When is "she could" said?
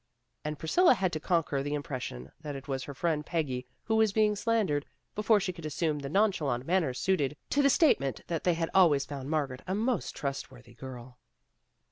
5.39-5.63